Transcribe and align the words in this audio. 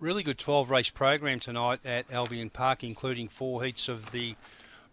really 0.00 0.22
good 0.22 0.38
12 0.38 0.70
race 0.70 0.90
program 0.90 1.40
tonight 1.40 1.80
at 1.84 2.10
Albion 2.12 2.50
Park, 2.50 2.84
including 2.84 3.28
four 3.28 3.64
heats 3.64 3.88
of 3.88 4.12
the 4.12 4.36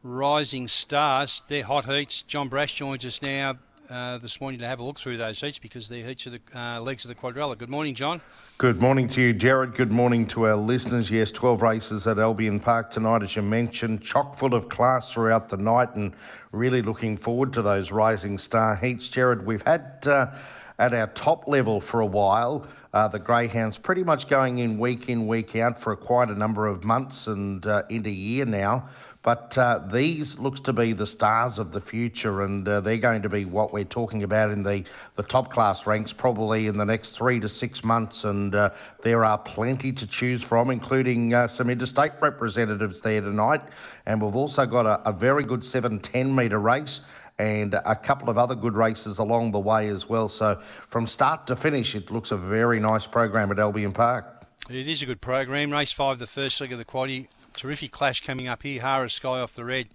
Rising 0.01 0.67
Stars. 0.67 1.43
They're 1.47 1.63
hot 1.63 1.85
heats. 1.85 2.23
John 2.23 2.49
Brash 2.49 2.73
joins 2.73 3.05
us 3.05 3.21
now 3.21 3.55
uh, 3.89 4.17
this 4.17 4.41
morning 4.41 4.59
to 4.59 4.67
have 4.67 4.79
a 4.79 4.83
look 4.83 4.97
through 4.97 5.17
those 5.17 5.39
heats 5.39 5.59
because 5.59 5.87
they're 5.87 6.05
heats 6.05 6.25
of 6.25 6.33
the 6.33 6.59
uh, 6.59 6.81
legs 6.81 7.05
of 7.05 7.09
the 7.09 7.15
quadrella. 7.15 7.55
Good 7.55 7.69
morning, 7.69 7.93
John. 7.93 8.19
Good 8.57 8.81
morning 8.81 9.07
to 9.09 9.21
you, 9.21 9.33
Jared. 9.33 9.75
Good 9.75 9.91
morning 9.91 10.25
to 10.29 10.47
our 10.47 10.55
listeners. 10.55 11.11
Yes, 11.11 11.29
12 11.29 11.61
races 11.61 12.07
at 12.07 12.17
Albion 12.17 12.59
Park 12.59 12.89
tonight, 12.89 13.21
as 13.21 13.35
you 13.35 13.43
mentioned, 13.43 14.01
chock 14.01 14.33
full 14.33 14.55
of 14.55 14.69
class 14.69 15.11
throughout 15.11 15.49
the 15.49 15.57
night, 15.57 15.93
and 15.95 16.13
really 16.51 16.81
looking 16.81 17.15
forward 17.15 17.53
to 17.53 17.61
those 17.61 17.91
Rising 17.91 18.39
Star 18.39 18.75
heats. 18.75 19.07
Jared, 19.07 19.45
we've 19.45 19.63
had 19.63 20.03
uh, 20.07 20.33
at 20.79 20.93
our 20.93 21.07
top 21.07 21.47
level 21.47 21.81
for 21.81 21.99
a 21.99 22.05
while. 22.05 22.67
Uh, 22.93 23.07
the 23.07 23.19
greyhounds 23.19 23.77
pretty 23.77 24.03
much 24.03 24.27
going 24.27 24.59
in 24.59 24.79
week 24.79 25.09
in, 25.09 25.27
week 25.27 25.55
out 25.55 25.81
for 25.81 25.95
quite 25.95 26.29
a 26.29 26.35
number 26.35 26.65
of 26.65 26.83
months 26.83 27.27
and 27.27 27.65
uh, 27.65 27.83
into 27.89 28.09
year 28.09 28.45
now. 28.45 28.87
But 29.25 29.57
uh, 29.57 29.79
these 29.91 30.37
looks 30.37 30.59
to 30.61 30.71
be 30.71 30.93
the 30.93 31.07
stars 31.07 31.57
of 31.57 31.71
the 31.71 31.81
future, 31.81 32.43
and 32.43 32.67
uh, 32.67 32.79
they're 32.81 32.97
going 32.97 33.23
to 33.23 33.29
be 33.29 33.43
what 33.43 33.73
we're 33.73 33.83
talking 33.83 34.21
about 34.21 34.51
in 34.51 34.61
the, 34.61 34.83
the 35.15 35.23
top 35.23 35.51
class 35.51 35.87
ranks 35.87 36.13
probably 36.13 36.67
in 36.67 36.77
the 36.77 36.85
next 36.85 37.13
three 37.13 37.39
to 37.39 37.49
six 37.49 37.83
months. 37.83 38.23
And 38.23 38.53
uh, 38.53 38.69
there 39.01 39.25
are 39.25 39.39
plenty 39.39 39.91
to 39.93 40.05
choose 40.05 40.43
from, 40.43 40.69
including 40.69 41.33
uh, 41.33 41.47
some 41.47 41.71
interstate 41.71 42.11
representatives 42.21 43.01
there 43.01 43.21
tonight. 43.21 43.61
And 44.05 44.21
we've 44.21 44.35
also 44.35 44.67
got 44.67 44.85
a, 44.85 45.09
a 45.09 45.11
very 45.11 45.43
good 45.43 45.63
7 45.63 45.99
10 46.01 46.35
metre 46.35 46.59
race 46.59 46.99
and 47.37 47.73
a 47.73 47.95
couple 47.95 48.29
of 48.29 48.37
other 48.37 48.55
good 48.55 48.75
races 48.75 49.17
along 49.17 49.51
the 49.51 49.59
way 49.59 49.89
as 49.89 50.07
well. 50.07 50.29
So 50.29 50.61
from 50.89 51.07
start 51.07 51.47
to 51.47 51.55
finish, 51.55 51.95
it 51.95 52.09
looks 52.09 52.31
a 52.31 52.37
very 52.37 52.79
nice 52.79 53.07
program 53.07 53.51
at 53.51 53.59
Albion 53.59 53.91
Park. 53.91 54.25
It 54.69 54.87
is 54.87 55.01
a 55.01 55.05
good 55.05 55.21
program. 55.21 55.71
Race 55.71 55.91
five, 55.91 56.17
the 56.19 56.27
first 56.27 56.59
leg 56.61 56.71
of 56.71 56.79
the 56.79 56.85
quaddy. 56.85 57.27
Terrific 57.55 57.91
clash 57.91 58.21
coming 58.21 58.47
up 58.47 58.63
here. 58.63 58.81
Hara 58.81 59.09
Sky 59.09 59.39
off 59.39 59.53
the 59.53 59.63
red, 59.63 59.87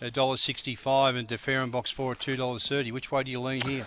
$1.65 0.00 1.18
and 1.18 1.28
DeFerrin 1.28 1.70
box 1.70 1.90
four 1.90 2.12
at 2.12 2.18
$2.30. 2.18 2.92
Which 2.92 3.10
way 3.10 3.24
do 3.24 3.30
you 3.30 3.40
lean 3.40 3.62
here? 3.62 3.86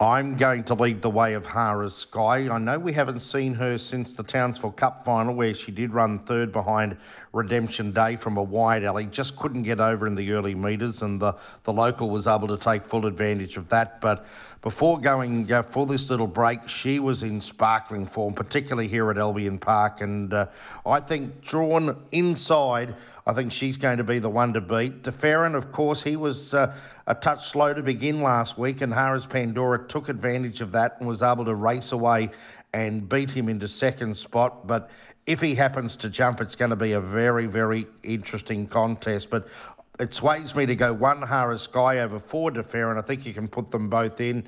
I'm 0.00 0.36
going 0.36 0.62
to 0.64 0.74
lead 0.74 1.02
the 1.02 1.10
way 1.10 1.34
of 1.34 1.44
Hara 1.44 1.90
Sky. 1.90 2.48
I 2.48 2.58
know 2.58 2.78
we 2.78 2.92
haven't 2.92 3.18
seen 3.18 3.52
her 3.54 3.78
since 3.78 4.14
the 4.14 4.22
Townsville 4.22 4.70
Cup 4.70 5.04
final, 5.04 5.34
where 5.34 5.52
she 5.54 5.72
did 5.72 5.92
run 5.92 6.20
third 6.20 6.52
behind 6.52 6.96
Redemption 7.32 7.90
Day 7.90 8.14
from 8.14 8.36
a 8.36 8.42
wide 8.42 8.84
alley. 8.84 9.06
Just 9.06 9.34
couldn't 9.36 9.64
get 9.64 9.80
over 9.80 10.06
in 10.06 10.14
the 10.14 10.30
early 10.30 10.54
metres, 10.54 11.02
and 11.02 11.20
the, 11.20 11.34
the 11.64 11.72
local 11.72 12.10
was 12.10 12.28
able 12.28 12.46
to 12.46 12.56
take 12.56 12.84
full 12.84 13.06
advantage 13.06 13.56
of 13.56 13.68
that. 13.70 14.00
But 14.00 14.24
before 14.62 15.00
going 15.00 15.52
uh, 15.52 15.62
for 15.62 15.84
this 15.84 16.08
little 16.10 16.28
break, 16.28 16.68
she 16.68 17.00
was 17.00 17.24
in 17.24 17.40
sparkling 17.40 18.06
form, 18.06 18.34
particularly 18.34 18.86
here 18.86 19.10
at 19.10 19.18
Albion 19.18 19.58
Park. 19.58 20.00
And 20.00 20.32
uh, 20.32 20.46
I 20.86 21.00
think 21.00 21.40
drawn 21.42 21.96
inside, 22.12 22.94
I 23.28 23.34
think 23.34 23.52
she's 23.52 23.76
going 23.76 23.98
to 23.98 24.04
be 24.04 24.18
the 24.18 24.30
one 24.30 24.54
to 24.54 24.60
beat. 24.60 25.04
DeFerrin, 25.04 25.54
of 25.54 25.70
course, 25.70 26.02
he 26.02 26.16
was. 26.16 26.54
Uh, 26.54 26.74
a 27.08 27.14
touch 27.14 27.48
slow 27.48 27.72
to 27.72 27.82
begin 27.82 28.20
last 28.22 28.58
week, 28.58 28.82
and 28.82 28.92
Harris 28.92 29.24
Pandora 29.24 29.88
took 29.88 30.10
advantage 30.10 30.60
of 30.60 30.72
that 30.72 30.96
and 30.98 31.08
was 31.08 31.22
able 31.22 31.46
to 31.46 31.54
race 31.54 31.92
away 31.92 32.28
and 32.74 33.08
beat 33.08 33.30
him 33.30 33.48
into 33.48 33.66
second 33.66 34.14
spot. 34.14 34.66
But 34.66 34.90
if 35.24 35.40
he 35.40 35.54
happens 35.54 35.96
to 35.96 36.10
jump, 36.10 36.42
it's 36.42 36.54
going 36.54 36.68
to 36.68 36.76
be 36.76 36.92
a 36.92 37.00
very, 37.00 37.46
very 37.46 37.86
interesting 38.02 38.66
contest. 38.66 39.30
But 39.30 39.48
it 39.98 40.12
sways 40.12 40.54
me 40.54 40.66
to 40.66 40.76
go 40.76 40.92
one 40.92 41.22
Harris 41.22 41.62
Sky 41.62 42.00
over 42.00 42.18
four 42.18 42.50
DeFerrin. 42.50 42.98
I 42.98 43.00
think 43.00 43.24
you 43.24 43.32
can 43.32 43.48
put 43.48 43.70
them 43.70 43.88
both 43.88 44.20
in. 44.20 44.46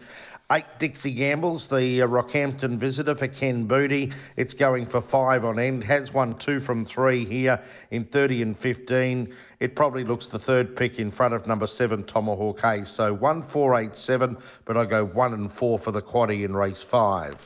Eight 0.52 0.64
Dixie 0.80 1.12
Gambles, 1.12 1.68
the 1.68 2.02
uh, 2.02 2.08
Rockhampton 2.08 2.76
visitor 2.76 3.14
for 3.14 3.28
Ken 3.28 3.66
Booty. 3.66 4.12
It's 4.36 4.52
going 4.52 4.84
for 4.84 5.00
five 5.00 5.44
on 5.44 5.60
end. 5.60 5.84
Has 5.84 6.12
won 6.12 6.36
two 6.38 6.58
from 6.58 6.84
three 6.84 7.24
here 7.24 7.62
in 7.92 8.04
30 8.04 8.42
and 8.42 8.58
15. 8.58 9.32
It 9.60 9.76
probably 9.76 10.02
looks 10.02 10.26
the 10.26 10.40
third 10.40 10.74
pick 10.74 10.98
in 10.98 11.12
front 11.12 11.34
of 11.34 11.46
number 11.46 11.68
seven, 11.68 12.02
Tomahawk 12.02 12.62
Hayes. 12.62 12.88
So 12.88 13.14
one, 13.14 13.44
four, 13.44 13.78
eight, 13.78 13.94
seven, 13.94 14.36
but 14.64 14.76
I 14.76 14.86
go 14.86 15.04
one 15.04 15.34
and 15.34 15.52
four 15.52 15.78
for 15.78 15.92
the 15.92 16.02
quaddy 16.02 16.44
in 16.44 16.56
race 16.56 16.82
five. 16.82 17.36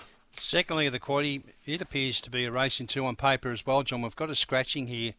Secondly, 0.40 0.88
the 0.88 0.98
quaddy, 0.98 1.42
it 1.66 1.82
appears 1.82 2.22
to 2.22 2.30
be 2.30 2.46
a 2.46 2.50
racing 2.50 2.86
two 2.86 3.04
on 3.04 3.16
paper 3.16 3.50
as 3.50 3.66
well, 3.66 3.82
John. 3.82 4.00
We've 4.00 4.16
got 4.16 4.30
a 4.30 4.34
scratching 4.34 4.86
here 4.86 5.12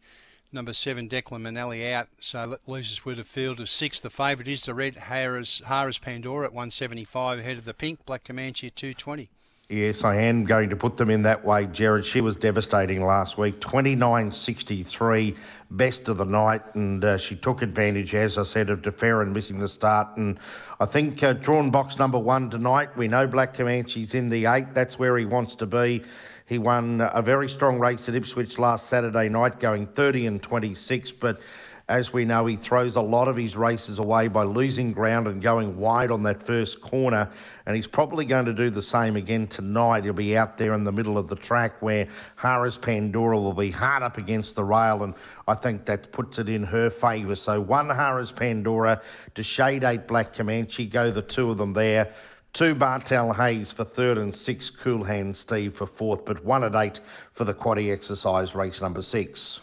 number 0.56 0.72
seven, 0.72 1.08
Declan 1.08 1.42
Manelli 1.42 1.92
out. 1.92 2.08
So 2.18 2.48
that 2.48 2.68
leaves 2.68 2.92
us 2.92 3.04
with 3.04 3.20
a 3.20 3.24
field 3.24 3.60
of 3.60 3.70
six. 3.70 4.00
The 4.00 4.10
favourite 4.10 4.48
is 4.48 4.62
the 4.62 4.74
red 4.74 4.96
Harris, 4.96 5.62
Harris 5.66 5.98
Pandora 5.98 6.46
at 6.46 6.52
175 6.52 7.38
ahead 7.38 7.58
of 7.58 7.64
the 7.64 7.74
pink 7.74 8.04
Black 8.04 8.24
Comanche 8.24 8.66
at 8.66 8.74
220. 8.74 9.28
Yes, 9.68 10.04
I 10.04 10.14
am 10.14 10.44
going 10.44 10.70
to 10.70 10.76
put 10.76 10.96
them 10.96 11.10
in 11.10 11.22
that 11.22 11.44
way, 11.44 11.66
Jared. 11.66 12.04
She 12.04 12.20
was 12.20 12.36
devastating 12.36 13.04
last 13.04 13.36
week, 13.36 13.58
29.63, 13.58 15.36
best 15.72 16.08
of 16.08 16.18
the 16.18 16.24
night, 16.24 16.62
and 16.76 17.04
uh, 17.04 17.18
she 17.18 17.34
took 17.34 17.62
advantage, 17.62 18.14
as 18.14 18.38
I 18.38 18.44
said, 18.44 18.70
of 18.70 18.82
DeFerrin 18.82 19.32
missing 19.32 19.58
the 19.58 19.66
start. 19.66 20.16
And 20.18 20.38
I 20.78 20.86
think 20.86 21.20
uh, 21.24 21.32
drawn 21.32 21.72
box 21.72 21.98
number 21.98 22.16
one 22.16 22.48
tonight, 22.48 22.96
we 22.96 23.08
know 23.08 23.26
Black 23.26 23.54
Comanche's 23.54 24.14
in 24.14 24.28
the 24.28 24.46
eight. 24.46 24.72
That's 24.72 25.00
where 25.00 25.18
he 25.18 25.24
wants 25.24 25.56
to 25.56 25.66
be. 25.66 26.04
He 26.46 26.58
won 26.58 27.00
a 27.00 27.20
very 27.20 27.48
strong 27.48 27.80
race 27.80 28.08
at 28.08 28.14
Ipswich 28.14 28.60
last 28.60 28.86
Saturday 28.86 29.28
night, 29.28 29.58
going 29.58 29.88
30 29.88 30.28
and 30.28 30.40
26. 30.40 31.10
But 31.10 31.40
as 31.88 32.12
we 32.12 32.24
know, 32.24 32.46
he 32.46 32.56
throws 32.56 32.96
a 32.96 33.00
lot 33.00 33.28
of 33.28 33.36
his 33.36 33.56
races 33.56 34.00
away 34.00 34.26
by 34.26 34.42
losing 34.42 34.92
ground 34.92 35.28
and 35.28 35.40
going 35.40 35.76
wide 35.76 36.10
on 36.10 36.24
that 36.24 36.42
first 36.42 36.80
corner. 36.80 37.30
And 37.64 37.76
he's 37.76 37.86
probably 37.86 38.24
going 38.24 38.46
to 38.46 38.52
do 38.52 38.70
the 38.70 38.82
same 38.82 39.14
again 39.14 39.46
tonight. 39.46 40.02
He'll 40.02 40.12
be 40.12 40.36
out 40.36 40.56
there 40.56 40.74
in 40.74 40.82
the 40.82 40.90
middle 40.90 41.16
of 41.16 41.28
the 41.28 41.36
track 41.36 41.80
where 41.80 42.08
Harris 42.34 42.76
Pandora 42.76 43.38
will 43.38 43.52
be 43.52 43.70
hard 43.70 44.02
up 44.02 44.18
against 44.18 44.56
the 44.56 44.64
rail. 44.64 45.04
And 45.04 45.14
I 45.46 45.54
think 45.54 45.84
that 45.86 46.10
puts 46.10 46.40
it 46.40 46.48
in 46.48 46.64
her 46.64 46.90
favour. 46.90 47.36
So 47.36 47.60
one 47.60 47.88
Harris 47.88 48.32
Pandora 48.32 49.00
to 49.36 49.44
shade 49.44 49.84
eight 49.84 50.08
Black 50.08 50.34
Comanche. 50.34 50.86
Go 50.86 51.12
the 51.12 51.22
two 51.22 51.52
of 51.52 51.58
them 51.58 51.72
there. 51.72 52.12
Two 52.52 52.74
Bartel 52.74 53.32
Hayes 53.34 53.70
for 53.70 53.84
third 53.84 54.18
and 54.18 54.34
six 54.34 54.70
Cool 54.70 55.04
Hand 55.04 55.36
Steve 55.36 55.74
for 55.74 55.86
fourth, 55.86 56.24
but 56.24 56.42
one 56.44 56.64
at 56.64 56.74
eight 56.74 57.00
for 57.32 57.44
the 57.44 57.54
quaddy 57.54 57.92
exercise 57.92 58.54
race 58.56 58.80
number 58.80 59.02
six. 59.02 59.60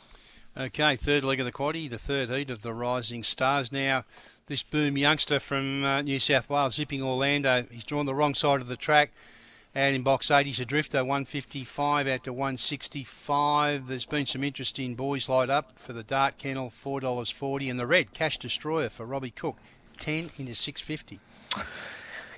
Okay, 0.56 0.96
third 0.96 1.24
leg 1.24 1.40
of 1.40 1.48
the 1.48 1.52
quaddy, 1.52 1.90
the 1.90 1.98
third 1.98 2.30
heat 2.30 2.52
of 2.52 2.62
the 2.62 2.76
Rising 2.76 3.24
Stars. 3.24 3.72
Now, 3.72 4.06
this 4.46 4.62
boom 4.62 5.00
youngster 5.00 5.40
from 5.40 5.84
uh, 5.84 6.04
New 6.04 6.20
South 6.20 6.48
Wales, 6.48 6.76
zipping 6.76 7.02
Orlando, 7.02 7.66
he's 7.72 7.84
drawn 7.84 8.06
the 8.06 8.14
wrong 8.14 8.36
side 8.36 8.62
of 8.62 8.68
the 8.68 8.78
track. 8.78 9.14
And 9.74 9.96
in 9.96 10.04
box 10.04 10.30
80, 10.30 10.52
he's 10.52 10.60
a 10.60 10.66
drifter, 10.66 11.00
155 11.00 12.08
out 12.08 12.24
to 12.26 12.34
165. 12.34 13.88
There's 13.88 14.06
been 14.06 14.28
some 14.28 14.44
interesting 14.44 14.94
boys 14.94 15.28
light 15.28 15.50
up 15.50 15.80
for 15.80 15.94
the 15.94 16.04
Dart 16.04 16.38
Kennel, 16.38 16.72
$4.40. 16.86 17.72
And 17.72 17.80
the 17.80 17.88
red, 17.88 18.14
Cash 18.14 18.38
Destroyer 18.38 18.90
for 18.90 19.08
Robbie 19.08 19.32
Cook, 19.32 19.58
10 19.98 20.30
into 20.38 20.54
650. 20.54 21.20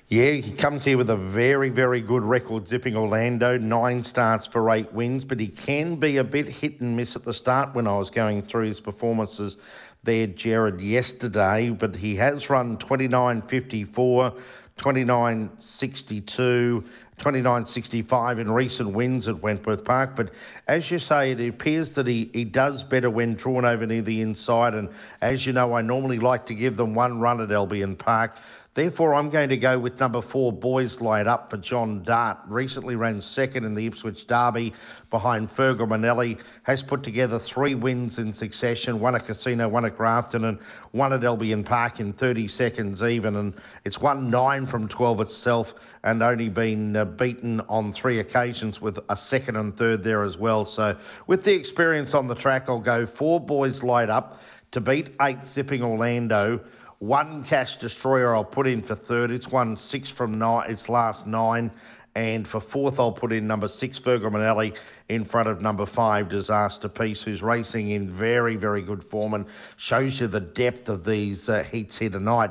Yeah, 0.08 0.34
he 0.34 0.52
comes 0.52 0.86
here 0.86 1.00
with 1.00 1.10
a 1.10 1.16
very, 1.16 1.70
very 1.70 2.00
good 2.00 2.22
record, 2.22 2.68
zipping 2.68 2.96
Orlando, 2.96 3.58
nine 3.58 4.04
starts 4.04 4.46
for 4.46 4.70
eight 4.70 4.94
wins, 4.94 5.26
but 5.26 5.40
he 5.40 5.48
can 5.48 5.96
be 5.96 6.18
a 6.18 6.24
bit 6.24 6.48
hit 6.48 6.80
and 6.80 6.96
miss 6.96 7.16
at 7.16 7.24
the 7.24 7.34
start 7.34 7.74
when 7.74 7.88
I 7.88 7.98
was 7.98 8.12
going 8.12 8.44
through 8.44 8.68
his 8.68 8.80
performances 8.80 9.58
there, 10.04 10.28
Jared, 10.28 10.80
yesterday. 10.80 11.72
But 11.72 11.96
he 11.96 12.18
has 12.18 12.52
run 12.52 12.78
29.54, 12.78 14.40
29.62, 14.78 16.86
29.65 17.18 18.40
in 18.40 18.52
recent 18.52 18.94
wins 18.94 19.28
at 19.28 19.42
Wentworth 19.42 19.84
Park. 19.84 20.16
But 20.16 20.30
as 20.68 20.92
you 20.92 21.00
say, 21.00 21.32
it 21.32 21.50
appears 21.50 21.96
that 21.96 22.06
he, 22.06 22.30
he 22.32 22.46
does 22.46 22.84
better 22.84 23.10
when 23.10 23.34
drawn 23.34 23.66
over 23.66 23.88
near 23.88 24.04
the 24.04 24.22
inside. 24.22 24.76
And 24.76 24.90
as 25.22 25.48
you 25.48 25.54
know, 25.54 25.74
I 25.74 25.82
normally 25.82 26.20
like 26.20 26.46
to 26.46 26.54
give 26.54 26.78
them 26.78 26.94
one 26.94 27.20
run 27.20 27.42
at 27.42 27.52
Albion 27.52 27.96
Park. 27.96 28.38
Therefore, 28.76 29.14
I'm 29.14 29.30
going 29.30 29.48
to 29.48 29.58
go 29.58 29.80
with 29.80 30.02
number 30.02 30.22
four, 30.22 30.52
Boys 30.52 31.00
Light 31.00 31.28
Up 31.28 31.50
for 31.50 31.56
John 31.56 32.04
Dart. 32.04 32.40
Recently 32.46 32.98
ran 32.98 33.22
second 33.22 33.64
in 33.64 33.74
the 33.74 33.86
Ipswich 33.86 34.28
Derby 34.28 34.74
behind 35.10 35.50
Fergal 35.50 35.88
Manelli. 35.88 36.40
Has 36.64 36.84
put 36.84 37.02
together 37.02 37.40
three 37.40 37.74
wins 37.74 38.20
in 38.20 38.34
succession 38.34 39.00
one 39.00 39.16
at 39.16 39.26
Casino, 39.26 39.70
one 39.70 39.86
at 39.86 39.96
Grafton, 39.96 40.44
and 40.44 40.60
one 40.92 41.14
at 41.14 41.24
Albion 41.24 41.64
Park 41.64 42.02
in 42.02 42.12
30 42.12 42.50
seconds 42.50 43.02
even. 43.02 43.38
And 43.38 43.54
it's 43.86 44.02
won 44.02 44.30
nine 44.30 44.68
from 44.68 44.90
12 44.90 45.22
itself 45.22 45.74
and 46.04 46.22
only 46.22 46.50
been 46.50 46.98
uh, 46.98 47.06
beaten 47.06 47.62
on 47.70 47.94
three 47.94 48.20
occasions 48.20 48.82
with 48.82 49.00
a 49.08 49.16
second 49.16 49.56
and 49.56 49.78
third 49.78 50.04
there 50.04 50.24
as 50.24 50.38
well. 50.38 50.66
So, 50.66 50.98
with 51.28 51.46
the 51.46 51.54
experience 51.54 52.14
on 52.14 52.28
the 52.28 52.36
track, 52.36 52.66
I'll 52.68 52.80
go 52.80 53.06
four 53.06 53.40
Boys 53.40 53.84
Light 53.84 54.10
Up 54.10 54.42
to 54.72 54.82
beat 54.82 55.16
eight 55.22 55.48
Zipping 55.48 55.82
Orlando. 55.82 56.60
One 57.06 57.44
cash 57.44 57.78
destroyer 57.78 58.34
I'll 58.34 58.44
put 58.44 58.66
in 58.66 58.82
for 58.82 58.96
third. 58.96 59.30
It's 59.30 59.50
won 59.50 59.78
six 59.78 60.10
from 60.10 60.40
nine, 60.40 60.72
its 60.72 60.90
last 60.90 61.28
nine. 61.28 61.70
And 62.16 62.48
for 62.48 62.60
fourth, 62.60 63.00
I'll 63.00 63.12
put 63.12 63.32
in 63.32 63.46
number 63.46 63.68
six, 63.68 64.00
Fergal 64.00 64.32
Manelli, 64.32 64.76
in 65.08 65.24
front 65.24 65.48
of 65.48 65.62
number 65.62 65.86
five, 65.86 66.30
Disaster 66.30 66.90
Piece, 66.90 67.22
who's 67.22 67.44
racing 67.44 67.92
in 67.92 68.10
very, 68.10 68.56
very 68.56 68.82
good 68.82 69.04
form 69.04 69.36
and 69.36 69.46
shows 69.78 70.20
you 70.20 70.26
the 70.26 70.40
depth 70.40 70.90
of 70.90 71.06
these 71.06 71.48
uh, 71.48 71.62
heats 71.62 71.96
here 71.96 72.10
tonight. 72.10 72.50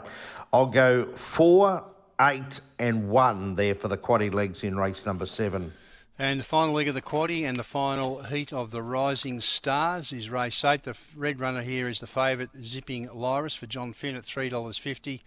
I'll 0.53 0.67
go 0.67 1.07
four, 1.17 1.83
eight, 2.21 2.61
and 2.79 3.09
one 3.09 3.57
there 3.57 3.75
for 3.75 3.89
the 3.89 3.99
quaddy 3.99 4.33
legs 4.33 4.63
in 4.63 4.77
race 4.77 5.05
number 5.05 5.27
seven. 5.27 5.73
And 6.17 6.39
the 6.39 6.45
final 6.45 6.75
leg 6.75 6.87
of 6.87 6.95
the 6.95 7.03
quaddy 7.03 7.43
and 7.43 7.59
the 7.59 7.65
final 7.65 8.23
heat 8.23 8.53
of 8.53 8.71
the 8.71 8.83
Rising 8.83 9.41
Stars 9.41 10.13
is 10.13 10.31
race 10.31 10.65
eight. 10.65 10.85
The 10.85 10.97
red 11.17 11.41
runner 11.41 11.63
here 11.63 11.89
is 11.89 11.99
the 11.99 12.07
favourite, 12.07 12.51
Zipping 12.61 13.09
Lyris 13.09 13.59
for 13.59 13.67
John 13.67 13.93
Finn 13.93 14.15
at 14.15 14.25
three 14.25 14.49
dollars 14.49 14.79
fifty. 14.79 15.23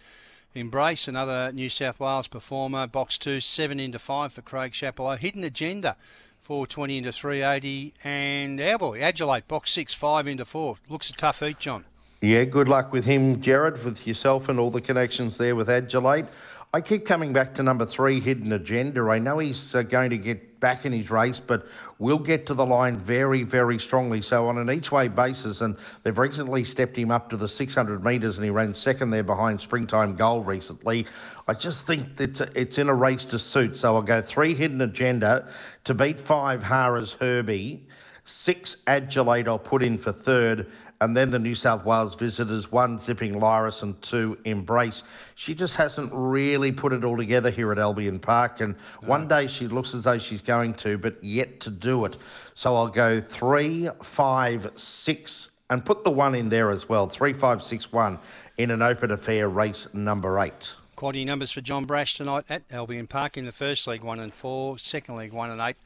Embrace 0.54 1.06
another 1.06 1.52
New 1.52 1.68
South 1.68 2.00
Wales 2.00 2.26
performer. 2.26 2.86
Box 2.86 3.18
two, 3.18 3.38
seven 3.40 3.78
into 3.78 3.98
five 3.98 4.32
for 4.32 4.40
Craig 4.40 4.72
Chapelot. 4.72 5.18
Hidden 5.18 5.44
Agenda, 5.44 5.94
four 6.40 6.66
twenty 6.66 6.96
into 6.96 7.12
three 7.12 7.42
eighty, 7.42 7.92
and 8.02 8.58
our 8.58 8.78
boy 8.78 8.98
Adulate, 8.98 9.46
box 9.46 9.70
six, 9.70 9.92
five 9.92 10.26
into 10.26 10.46
four. 10.46 10.78
Looks 10.88 11.10
a 11.10 11.12
tough 11.12 11.40
heat, 11.40 11.58
John. 11.58 11.84
Yeah, 12.22 12.44
good 12.44 12.66
luck 12.66 12.94
with 12.94 13.04
him, 13.04 13.42
Jared, 13.42 13.84
with 13.84 14.06
yourself 14.06 14.48
and 14.48 14.58
all 14.58 14.70
the 14.70 14.80
connections 14.80 15.36
there 15.36 15.54
with 15.54 15.68
Adulate. 15.68 16.26
I 16.70 16.82
keep 16.82 17.06
coming 17.06 17.32
back 17.32 17.54
to 17.54 17.62
number 17.62 17.86
three, 17.86 18.20
Hidden 18.20 18.52
Agenda. 18.52 19.08
I 19.08 19.18
know 19.18 19.38
he's 19.38 19.74
uh, 19.74 19.80
going 19.80 20.10
to 20.10 20.18
get 20.18 20.60
back 20.60 20.84
in 20.84 20.92
his 20.92 21.10
race, 21.10 21.40
but 21.40 21.66
will 21.98 22.18
get 22.18 22.44
to 22.44 22.52
the 22.52 22.66
line 22.66 22.98
very, 22.98 23.42
very 23.42 23.78
strongly. 23.78 24.20
So 24.20 24.48
on 24.48 24.58
an 24.58 24.70
each 24.70 24.92
way 24.92 25.08
basis, 25.08 25.62
and 25.62 25.78
they've 26.02 26.18
recently 26.18 26.64
stepped 26.64 26.98
him 26.98 27.10
up 27.10 27.30
to 27.30 27.38
the 27.38 27.48
600 27.48 28.04
metres, 28.04 28.36
and 28.36 28.44
he 28.44 28.50
ran 28.50 28.74
second 28.74 29.08
there 29.08 29.22
behind 29.22 29.62
Springtime 29.62 30.14
Gold 30.14 30.46
recently. 30.46 31.06
I 31.46 31.54
just 31.54 31.86
think 31.86 32.16
that 32.16 32.38
it's 32.54 32.76
in 32.76 32.90
a 32.90 32.94
race 32.94 33.24
to 33.26 33.38
suit. 33.38 33.78
So 33.78 33.94
I'll 33.94 34.02
go 34.02 34.20
three 34.20 34.54
Hidden 34.54 34.82
Agenda 34.82 35.48
to 35.84 35.94
beat 35.94 36.20
five 36.20 36.64
Hara's 36.64 37.14
Herbie, 37.14 37.86
six 38.26 38.82
Adulate 38.86 39.48
I'll 39.48 39.58
put 39.58 39.82
in 39.82 39.96
for 39.96 40.12
third, 40.12 40.70
and 41.00 41.16
then 41.16 41.30
the 41.30 41.38
New 41.38 41.54
South 41.54 41.84
Wales 41.84 42.14
visitors, 42.16 42.72
one 42.72 42.98
zipping 42.98 43.34
Lyris 43.34 43.82
and 43.82 44.00
two 44.02 44.38
embrace. 44.44 45.02
She 45.36 45.54
just 45.54 45.76
hasn't 45.76 46.10
really 46.12 46.72
put 46.72 46.92
it 46.92 47.04
all 47.04 47.16
together 47.16 47.50
here 47.50 47.70
at 47.72 47.78
Albion 47.78 48.18
Park, 48.18 48.60
and 48.60 48.74
no. 49.02 49.08
one 49.08 49.28
day 49.28 49.46
she 49.46 49.68
looks 49.68 49.94
as 49.94 50.04
though 50.04 50.18
she's 50.18 50.42
going 50.42 50.74
to, 50.74 50.98
but 50.98 51.22
yet 51.22 51.60
to 51.60 51.70
do 51.70 52.04
it. 52.04 52.16
So 52.54 52.74
I'll 52.74 52.88
go 52.88 53.20
three, 53.20 53.88
five, 54.02 54.70
six, 54.76 55.50
and 55.70 55.84
put 55.84 56.02
the 56.02 56.10
one 56.10 56.34
in 56.34 56.48
there 56.48 56.70
as 56.70 56.88
well. 56.88 57.08
Three, 57.08 57.32
five, 57.32 57.62
six, 57.62 57.92
one 57.92 58.18
in 58.56 58.72
an 58.72 58.82
open 58.82 59.12
affair 59.12 59.48
race 59.48 59.86
number 59.92 60.40
eight. 60.40 60.74
Quality 60.96 61.24
numbers 61.24 61.52
for 61.52 61.60
John 61.60 61.84
Brash 61.84 62.16
tonight 62.16 62.44
at 62.48 62.64
Albion 62.72 63.06
Park 63.06 63.36
in 63.36 63.46
the 63.46 63.52
first 63.52 63.86
league, 63.86 64.02
one 64.02 64.18
and 64.18 64.34
four, 64.34 64.80
second 64.80 65.14
league, 65.14 65.32
one 65.32 65.52
and 65.52 65.60
eight. 65.60 65.76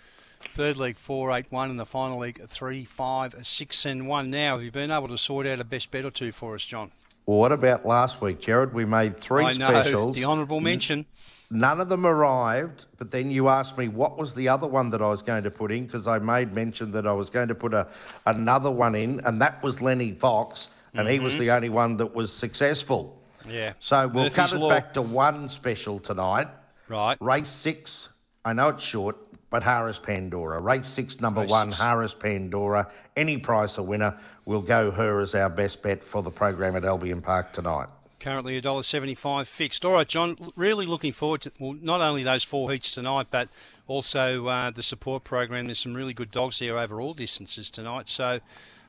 Third 0.50 0.76
league 0.76 0.96
four 0.96 1.32
eight 1.32 1.46
one, 1.50 1.70
and 1.70 1.78
the 1.78 1.86
final 1.86 2.18
league 2.18 2.40
three 2.46 2.84
five 2.84 3.34
six 3.42 3.84
and 3.84 4.06
one. 4.06 4.30
Now, 4.30 4.56
have 4.56 4.64
you 4.64 4.70
been 4.70 4.90
able 4.90 5.08
to 5.08 5.18
sort 5.18 5.46
out 5.46 5.60
a 5.60 5.64
best 5.64 5.90
bet 5.90 6.04
or 6.04 6.10
two 6.10 6.32
for 6.32 6.54
us, 6.54 6.64
John? 6.64 6.90
Well, 7.26 7.38
what 7.38 7.52
about 7.52 7.86
last 7.86 8.20
week, 8.20 8.40
Jared? 8.40 8.74
We 8.74 8.84
made 8.84 9.16
three 9.16 9.44
I 9.44 9.52
know. 9.52 10.12
The 10.12 10.24
honourable 10.24 10.60
mention. 10.60 11.06
None 11.50 11.80
of 11.80 11.88
them 11.90 12.06
arrived, 12.06 12.86
but 12.96 13.10
then 13.10 13.30
you 13.30 13.48
asked 13.48 13.76
me 13.76 13.88
what 13.88 14.16
was 14.16 14.34
the 14.34 14.48
other 14.48 14.66
one 14.66 14.88
that 14.90 15.02
I 15.02 15.08
was 15.08 15.20
going 15.20 15.44
to 15.44 15.50
put 15.50 15.70
in 15.70 15.84
because 15.84 16.06
I 16.06 16.18
made 16.18 16.54
mention 16.54 16.90
that 16.92 17.06
I 17.06 17.12
was 17.12 17.28
going 17.28 17.48
to 17.48 17.54
put 17.54 17.74
a 17.74 17.86
another 18.26 18.70
one 18.70 18.94
in, 18.94 19.20
and 19.20 19.40
that 19.42 19.62
was 19.62 19.82
Lenny 19.82 20.12
Fox, 20.12 20.68
and 20.94 21.06
mm-hmm. 21.06 21.12
he 21.12 21.18
was 21.20 21.34
mm-hmm. 21.34 21.42
the 21.42 21.50
only 21.50 21.68
one 21.68 21.96
that 21.98 22.14
was 22.14 22.32
successful. 22.32 23.20
Yeah. 23.48 23.74
So 23.80 24.08
we'll 24.08 24.24
Murphy's 24.24 24.36
cut 24.36 24.52
it 24.54 24.58
law. 24.58 24.68
back 24.70 24.94
to 24.94 25.02
one 25.02 25.48
special 25.48 25.98
tonight. 25.98 26.48
Right. 26.88 27.18
Race 27.20 27.48
six. 27.48 28.08
I 28.44 28.52
know 28.54 28.68
it's 28.68 28.82
short 28.82 29.16
but 29.52 29.62
Harris 29.62 29.98
Pandora. 29.98 30.60
Race 30.60 30.88
six, 30.88 31.20
number 31.20 31.42
Race 31.42 31.50
one, 31.50 31.68
six. 31.68 31.80
Harris 31.80 32.14
Pandora. 32.14 32.90
Any 33.16 33.36
price 33.36 33.76
a 33.76 33.82
winner. 33.82 34.18
We'll 34.46 34.62
go 34.62 34.90
her 34.90 35.20
as 35.20 35.34
our 35.34 35.50
best 35.50 35.82
bet 35.82 36.02
for 36.02 36.22
the 36.22 36.30
program 36.30 36.74
at 36.74 36.86
Albion 36.86 37.20
Park 37.20 37.52
tonight. 37.52 37.88
Currently 38.18 38.60
$1.75 38.62 39.46
fixed. 39.46 39.84
All 39.84 39.92
right, 39.92 40.08
John, 40.08 40.52
really 40.56 40.86
looking 40.86 41.12
forward 41.12 41.42
to 41.42 41.52
well, 41.60 41.74
not 41.74 42.00
only 42.00 42.22
those 42.22 42.42
four 42.42 42.72
heats 42.72 42.92
tonight, 42.92 43.26
but 43.30 43.50
also 43.86 44.46
uh, 44.46 44.70
the 44.70 44.82
support 44.82 45.22
program. 45.22 45.66
There's 45.66 45.80
some 45.80 45.94
really 45.94 46.14
good 46.14 46.30
dogs 46.30 46.58
here 46.58 46.78
over 46.78 47.00
all 47.00 47.12
distances 47.12 47.70
tonight. 47.70 48.08
So, 48.08 48.40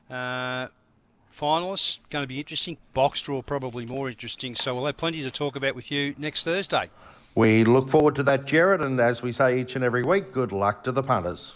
uh, 0.08 0.68
finalists 1.36 1.98
going 2.08 2.22
to 2.22 2.28
be 2.28 2.38
interesting. 2.38 2.78
Box 2.94 3.20
draw 3.20 3.42
probably 3.42 3.84
more 3.84 4.08
interesting. 4.08 4.54
So 4.54 4.74
we'll 4.74 4.86
have 4.86 4.96
plenty 4.96 5.22
to 5.24 5.30
talk 5.30 5.56
about 5.56 5.74
with 5.74 5.90
you 5.90 6.14
next 6.16 6.44
Thursday. 6.44 6.88
We 7.34 7.64
look 7.64 7.88
forward 7.88 8.14
to 8.16 8.22
that, 8.24 8.44
Jared, 8.44 8.80
and 8.80 9.00
as 9.00 9.20
we 9.20 9.32
say 9.32 9.60
each 9.60 9.74
and 9.74 9.84
every 9.84 10.04
week, 10.04 10.32
good 10.32 10.52
luck 10.52 10.84
to 10.84 10.92
the 10.92 11.02
punters. 11.02 11.52